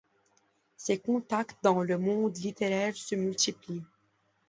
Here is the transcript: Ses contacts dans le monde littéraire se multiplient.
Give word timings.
Ses 0.77 0.97
contacts 0.97 1.63
dans 1.63 1.83
le 1.83 1.95
monde 1.99 2.35
littéraire 2.37 2.95
se 2.95 3.13
multiplient. 3.13 3.83